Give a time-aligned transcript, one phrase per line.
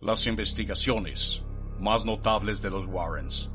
[0.00, 1.44] Las investigaciones
[1.78, 3.50] más notables de los Warrens.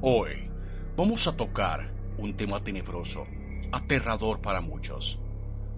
[0.00, 0.50] Hoy
[0.96, 3.26] vamos a tocar un tema tenebroso,
[3.70, 5.18] aterrador para muchos.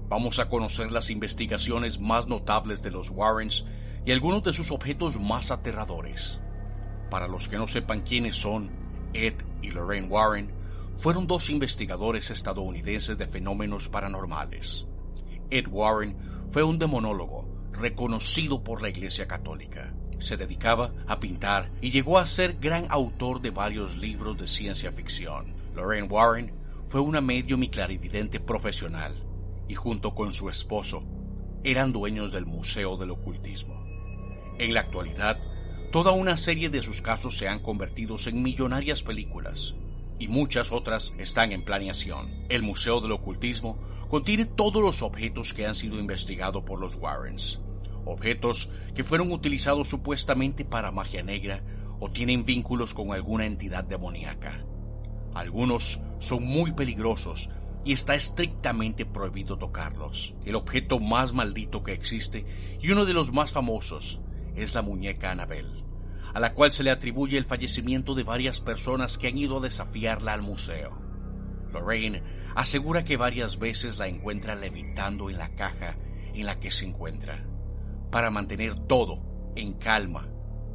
[0.09, 3.64] Vamos a conocer las investigaciones más notables de los Warrens
[4.04, 6.40] y algunos de sus objetos más aterradores.
[7.10, 8.70] Para los que no sepan quiénes son,
[9.12, 10.52] Ed y Lorraine Warren
[10.98, 14.86] fueron dos investigadores estadounidenses de fenómenos paranormales.
[15.50, 16.16] Ed Warren
[16.50, 19.95] fue un demonólogo reconocido por la Iglesia Católica.
[20.18, 24.92] Se dedicaba a pintar y llegó a ser gran autor de varios libros de ciencia
[24.92, 25.55] ficción.
[25.74, 26.52] Lorraine Warren
[26.88, 29.15] fue una medium y clarividente profesional
[29.68, 31.02] y junto con su esposo
[31.65, 33.84] eran dueños del Museo del Ocultismo.
[34.59, 35.38] En la actualidad,
[35.93, 39.74] toda una serie de sus casos se han convertido en millonarias películas
[40.18, 42.46] y muchas otras están en planeación.
[42.48, 47.60] El Museo del Ocultismo contiene todos los objetos que han sido investigados por los Warrens
[48.06, 51.62] objetos que fueron utilizados supuestamente para magia negra
[52.01, 54.65] o tienen vínculos con alguna entidad demoníaca.
[55.35, 57.51] Algunos son muy peligrosos
[57.84, 60.34] y está estrictamente prohibido tocarlos.
[60.45, 62.46] El objeto más maldito que existe
[62.80, 64.22] y uno de los más famosos
[64.54, 65.84] es la muñeca Annabel,
[66.32, 69.62] a la cual se le atribuye el fallecimiento de varias personas que han ido a
[69.62, 70.99] desafiarla al museo.
[71.72, 72.22] Lorraine
[72.54, 75.97] asegura que varias veces la encuentra levitando en la caja
[76.34, 77.47] en la que se encuentra.
[78.10, 80.28] Para mantener todo en calma,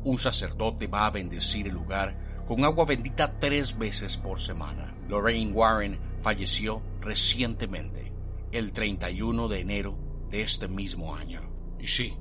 [0.04, 4.96] un sacerdote va a bendecir el lugar con agua bendita tres veces por semana.
[5.08, 8.12] Lorraine Warren falleció recientemente,
[8.52, 9.98] el 31 de enero
[10.30, 11.42] de este mismo año.
[11.80, 12.14] Y sí,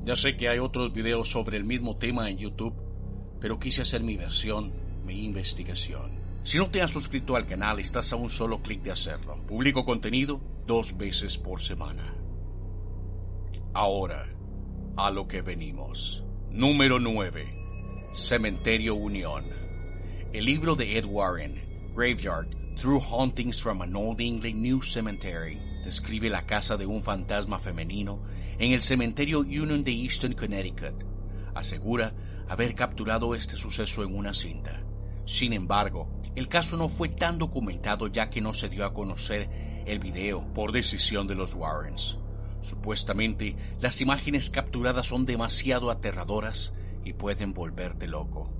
[0.00, 2.74] ya sé que hay otros videos sobre el mismo tema en YouTube,
[3.40, 4.72] pero quise hacer mi versión,
[5.04, 6.20] mi investigación.
[6.44, 9.36] Si no te has suscrito al canal, estás a un solo clic de hacerlo.
[9.46, 12.14] Publico contenido dos veces por semana.
[13.74, 14.28] Ahora,
[14.96, 16.22] a lo que venimos.
[16.50, 18.10] Número 9.
[18.12, 19.44] Cementerio Unión.
[20.32, 26.28] El libro de Ed Warren, Graveyard, Through Hauntings from an Old England New Cemetery, describe
[26.28, 28.22] la casa de un fantasma femenino
[28.58, 31.04] en el cementerio Union de Easton, Connecticut.
[31.54, 32.12] Asegura
[32.48, 34.84] haber capturado este suceso en una cinta.
[35.24, 39.48] Sin embargo, el caso no fue tan documentado ya que no se dio a conocer
[39.86, 42.18] el video por decisión de los Warrens.
[42.62, 46.74] Supuestamente, las imágenes capturadas son demasiado aterradoras
[47.04, 48.52] y pueden volverte loco.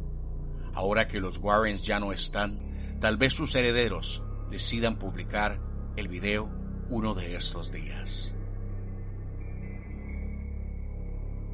[0.75, 5.61] Ahora que los Warrens ya no están, tal vez sus herederos decidan publicar
[5.97, 6.51] el video
[6.89, 8.35] uno de estos días.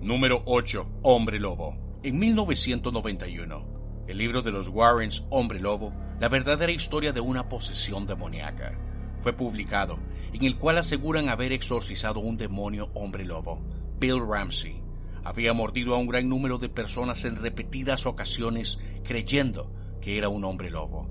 [0.01, 1.01] Número 8.
[1.03, 1.77] Hombre Lobo.
[2.03, 8.07] En 1991, el libro de los Warrens, Hombre Lobo, la verdadera historia de una posesión
[8.07, 8.79] demoníaca,
[9.21, 9.99] fue publicado,
[10.33, 13.61] en el cual aseguran haber exorcizado un demonio hombre lobo.
[13.99, 14.83] Bill Ramsey
[15.25, 20.45] había mordido a un gran número de personas en repetidas ocasiones creyendo que era un
[20.45, 21.09] hombre lobo.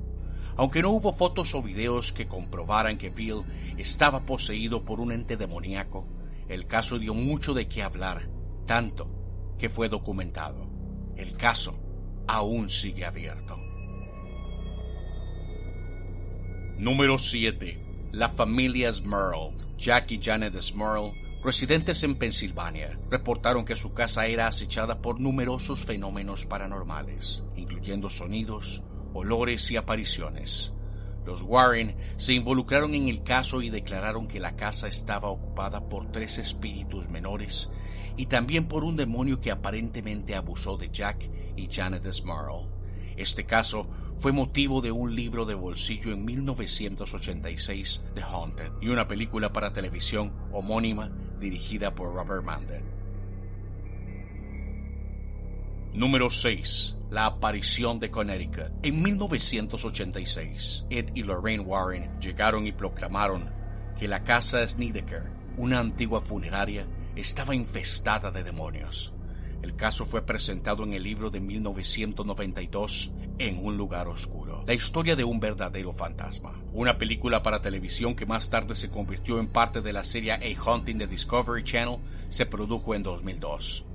[0.55, 3.43] Aunque no hubo fotos o videos que comprobaran que Bill
[3.77, 6.07] estaba poseído por un ente demoníaco,
[6.47, 8.29] el caso dio mucho de qué hablar,
[8.65, 9.07] tanto
[9.59, 10.67] que fue documentado.
[11.15, 11.73] El caso
[12.27, 13.57] aún sigue abierto.
[16.77, 17.86] Número 7.
[18.13, 21.11] La familia Smurl, Jack y Janet Smurl,
[21.43, 28.81] residentes en Pensilvania, reportaron que su casa era acechada por numerosos fenómenos paranormales, incluyendo sonidos,
[29.13, 30.73] olores y apariciones.
[31.25, 36.09] Los Warren se involucraron en el caso y declararon que la casa estaba ocupada por
[36.09, 37.69] tres espíritus menores
[38.15, 42.76] y también por un demonio que aparentemente abusó de Jack y Janet Smurl.
[43.17, 49.07] Este caso fue motivo de un libro de bolsillo en 1986, The Haunted, y una
[49.07, 52.83] película para televisión homónima dirigida por Robert Manden.
[55.93, 56.95] Número 6.
[57.09, 58.71] La aparición de Connecticut.
[58.83, 63.49] En 1986, Ed y Lorraine Warren llegaron y proclamaron
[63.97, 66.85] que la casa Snedeker, una antigua funeraria,
[67.15, 69.16] estaba infestada de demonios.
[69.61, 74.63] El caso fue presentado en el libro de 1992, En un lugar oscuro.
[74.67, 76.59] La historia de un verdadero fantasma.
[76.73, 80.39] Una película para televisión que más tarde se convirtió en parte de la serie A
[80.63, 81.99] Haunting de Discovery Channel
[82.29, 83.85] se produjo en 2002.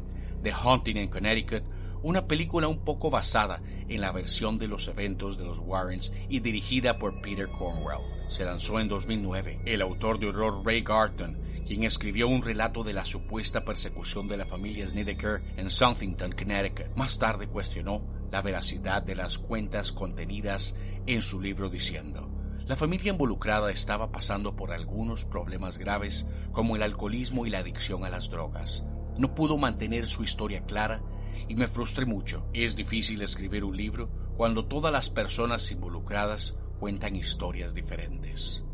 [0.42, 1.64] The Haunting in Connecticut,
[2.02, 6.40] una película un poco basada en la versión de los eventos de los Warrens y
[6.40, 8.00] dirigida por Peter Cornwell.
[8.28, 9.60] Se lanzó en 2009.
[9.66, 11.36] El autor de horror Ray Garton
[11.66, 16.96] quien escribió un relato de la supuesta persecución de la familia Snedeker en Southington, Connecticut.
[16.96, 20.74] Más tarde cuestionó la veracidad de las cuentas contenidas
[21.06, 22.30] en su libro diciendo,
[22.66, 28.04] la familia involucrada estaba pasando por algunos problemas graves como el alcoholismo y la adicción
[28.04, 28.84] a las drogas.
[29.18, 31.02] No pudo mantener su historia clara
[31.48, 32.46] y me frustré mucho.
[32.52, 38.64] Es difícil escribir un libro cuando todas las personas involucradas cuentan historias diferentes.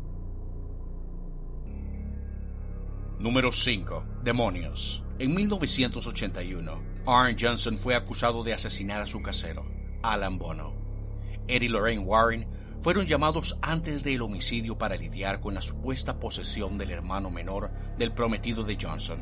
[3.19, 4.05] Número 5.
[4.23, 5.03] Demonios.
[5.19, 9.65] En 1981, Arn Johnson fue acusado de asesinar a su casero,
[10.01, 10.73] Alan Bono.
[11.45, 12.47] Eddie Lorraine Warren
[12.81, 18.13] fueron llamados antes del homicidio para lidiar con la supuesta posesión del hermano menor del
[18.13, 19.19] prometido de Johnson.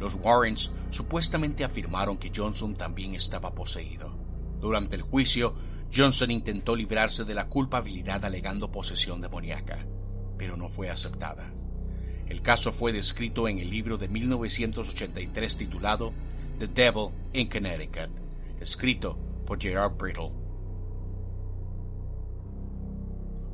[0.00, 4.16] Los Warrens supuestamente afirmaron que Johnson también estaba poseído.
[4.58, 5.54] Durante el juicio,
[5.94, 9.86] Johnson intentó librarse de la culpabilidad alegando posesión demoníaca,
[10.38, 11.53] pero no fue aceptada.
[12.26, 16.12] El caso fue descrito en el libro de 1983 titulado
[16.58, 18.10] The Devil in Connecticut,
[18.60, 20.32] escrito por Gerard Brittle.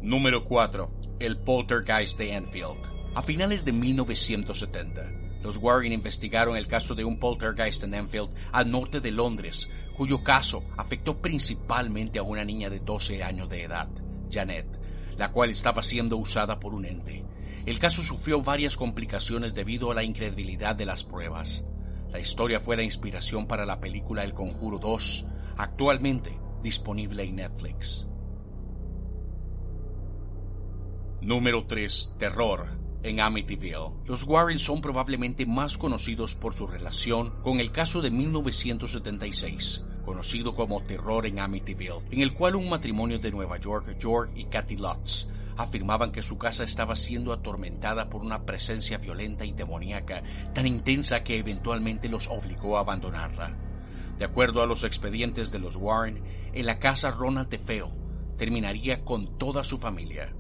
[0.03, 0.91] Número 4.
[1.19, 2.79] El Poltergeist de Enfield.
[3.15, 8.71] A finales de 1970, los Warren investigaron el caso de un poltergeist en Enfield, al
[8.71, 13.89] norte de Londres, cuyo caso afectó principalmente a una niña de 12 años de edad,
[14.31, 14.67] Janet,
[15.17, 17.25] la cual estaba siendo usada por un ente.
[17.67, 21.67] El caso sufrió varias complicaciones debido a la incredulidad de las pruebas.
[22.11, 25.27] La historia fue la inspiración para la película El Conjuro 2,
[25.57, 28.07] actualmente disponible en Netflix.
[31.21, 32.15] Número 3.
[32.19, 33.93] Terror en Amityville.
[34.07, 40.55] Los Warren son probablemente más conocidos por su relación con el caso de 1976, conocido
[40.55, 44.77] como Terror en Amityville, en el cual un matrimonio de Nueva York, George y Kathy
[44.77, 45.29] Lutz,
[45.63, 50.23] afirmaban que su casa estaba siendo atormentada por una presencia violenta y demoníaca
[50.55, 53.57] tan intensa que eventualmente los obligó a abandonarla.
[54.19, 56.23] De acuerdo a los expedientes de los Warren,
[56.53, 57.91] en la casa Ronald Feo
[58.37, 60.35] terminaría con toda su familia.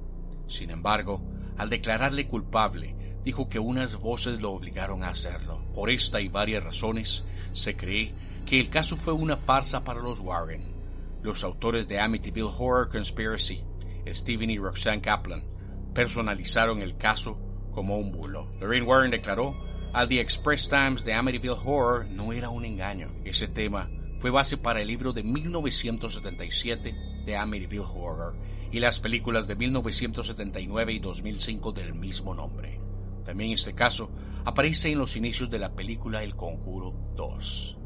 [0.46, 1.22] Sin embargo,
[1.56, 5.62] al declararle culpable, dijo que unas voces lo obligaron a hacerlo.
[5.74, 8.14] Por esta y varias razones, se cree
[8.46, 10.74] que el caso fue una farsa para los Warren.
[11.22, 13.62] Los autores de Amityville Horror Conspiracy,
[14.08, 15.44] Stephen y Roxanne Kaplan,
[15.94, 17.38] personalizaron el caso
[17.70, 18.48] como un bulo.
[18.60, 19.54] Lorraine Warren declaró
[19.92, 23.10] al The Express Times de Amityville Horror no era un engaño.
[23.24, 26.94] Ese tema fue base para el libro de 1977
[27.24, 28.36] de Amityville Horror
[28.70, 32.80] y las películas de 1979 y 2005 del mismo nombre.
[33.24, 34.10] También este caso
[34.44, 37.76] aparece en los inicios de la película El Conjuro 2.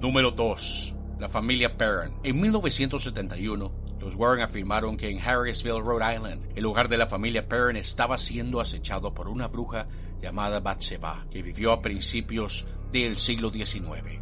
[0.00, 0.94] Número 2.
[1.18, 2.12] La familia Perron.
[2.24, 7.48] En 1971, los Warren afirmaron que en Harrisville, Rhode Island, el hogar de la familia
[7.48, 9.88] Perron estaba siendo acechado por una bruja
[10.20, 14.20] llamada Bathsheba, que vivió a principios del siglo XIX.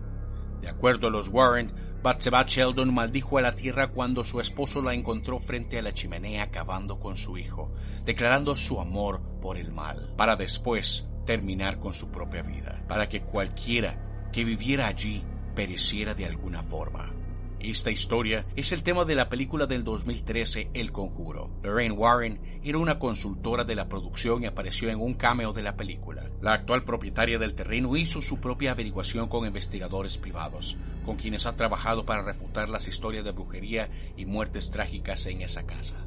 [0.61, 1.73] De acuerdo a los Warren,
[2.05, 6.44] Bathsheba Sheldon maldijo a la tierra cuando su esposo la encontró frente a la chimenea
[6.44, 7.73] acabando con su hijo,
[8.05, 13.23] declarando su amor por el mal, para después terminar con su propia vida, para que
[13.23, 15.25] cualquiera que viviera allí
[15.55, 17.12] pereciera de alguna forma.
[17.61, 21.51] Esta historia es el tema de la película del 2013 El Conjuro.
[21.62, 25.75] Lorraine Warren era una consultora de la producción y apareció en un cameo de la
[25.75, 26.29] película.
[26.43, 31.56] La actual propietaria del terreno hizo su propia averiguación con investigadores privados, con quienes ha
[31.56, 36.05] trabajado para refutar las historias de brujería y muertes trágicas en esa casa.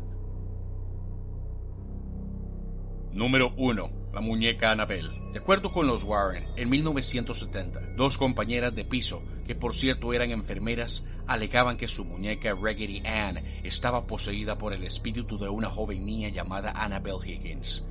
[3.12, 5.27] Número 1 la muñeca Annabelle.
[5.38, 10.32] De acuerdo con los Warren, en 1970, dos compañeras de piso, que por cierto eran
[10.32, 16.08] enfermeras, alegaban que su muñeca Raggedy Ann estaba poseída por el espíritu de una joven
[16.08, 17.86] niña llamada Annabelle Higgins.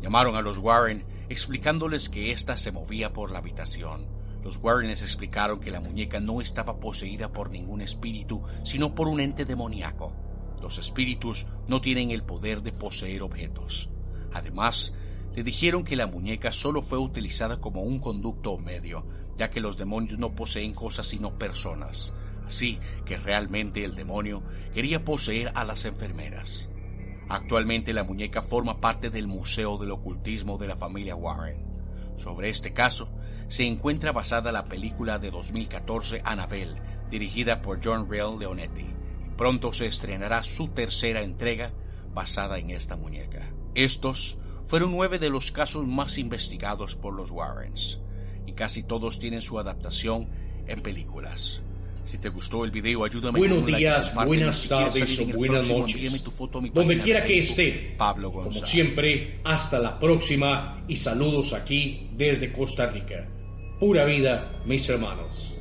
[0.00, 4.08] Llamaron a los Warren explicándoles que ésta se movía por la habitación.
[4.42, 9.20] Los Warren explicaron que la muñeca no estaba poseída por ningún espíritu, sino por un
[9.20, 10.14] ente demoníaco.
[10.62, 13.90] Los espíritus no tienen el poder de poseer objetos.
[14.32, 14.94] Además,
[15.36, 19.60] le dijeron que la muñeca solo fue utilizada como un conducto o medio, ya que
[19.60, 22.14] los demonios no poseen cosas sino personas.
[22.46, 26.70] Así que realmente el demonio quería poseer a las enfermeras.
[27.28, 31.66] Actualmente la muñeca forma parte del Museo del Ocultismo de la familia Warren.
[32.16, 33.10] Sobre este caso
[33.48, 38.86] se encuentra basada la película de 2014 Annabelle, dirigida por John Real Leonetti.
[39.36, 41.72] Pronto se estrenará su tercera entrega
[42.14, 43.52] basada en esta muñeca.
[43.74, 48.00] Estos fueron nueve de los casos más investigados por los Warrens,
[48.46, 50.28] y casi todos tienen su adaptación
[50.66, 51.62] en películas.
[52.04, 56.22] Si te gustó el video, ayúdame Buenos días, buenas tardes o buenas noches.
[56.72, 57.94] Donde quiera que esté.
[57.98, 63.26] Pablo Como siempre, hasta la próxima y saludos aquí desde Costa Rica.
[63.80, 65.55] Pura vida, mis hermanos.